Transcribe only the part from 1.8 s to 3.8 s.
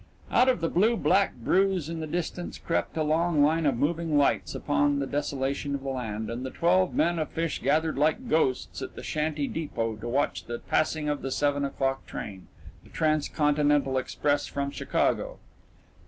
in the distance crept a long line of